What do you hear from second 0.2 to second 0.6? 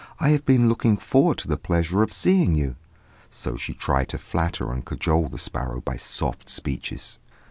have